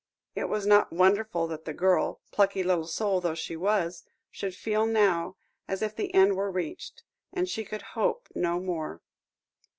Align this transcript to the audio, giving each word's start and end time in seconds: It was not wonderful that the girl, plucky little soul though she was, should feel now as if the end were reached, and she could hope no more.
It 0.33 0.49
was 0.49 0.65
not 0.65 0.91
wonderful 0.91 1.45
that 1.45 1.65
the 1.65 1.75
girl, 1.75 2.21
plucky 2.31 2.63
little 2.63 2.87
soul 2.87 3.21
though 3.21 3.35
she 3.35 3.55
was, 3.55 4.03
should 4.31 4.55
feel 4.55 4.87
now 4.87 5.35
as 5.67 5.83
if 5.83 5.95
the 5.95 6.11
end 6.15 6.35
were 6.35 6.49
reached, 6.49 7.03
and 7.31 7.47
she 7.47 7.63
could 7.63 7.83
hope 7.93 8.27
no 8.33 8.59
more. 8.59 9.03